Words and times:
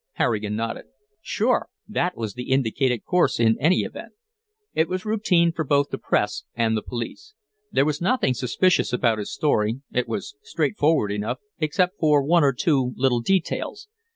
Harrigan 0.13 0.55
nodded. 0.55 0.85
"Sure. 1.21 1.67
That 1.87 2.17
was 2.17 2.33
the 2.33 2.49
indicated 2.49 3.05
course, 3.05 3.39
in 3.39 3.55
any 3.59 3.81
event. 3.81 4.13
It 4.73 4.89
was 4.89 5.05
routine 5.05 5.51
for 5.51 5.63
both 5.63 5.89
the 5.91 5.99
press 5.99 6.43
and 6.55 6.75
the 6.75 6.81
police. 6.81 7.35
There 7.71 7.85
was 7.85 8.01
nothing 8.01 8.33
suspicious 8.33 8.91
about 8.93 9.19
his 9.19 9.31
story; 9.31 9.81
it 9.93 10.07
was 10.07 10.33
straightforward 10.41 11.11
enough, 11.11 11.37
except 11.59 11.99
for 11.99 12.23
one 12.23 12.43
or 12.43 12.51
two 12.53 12.93
little 12.95 13.21
details. 13.21 13.89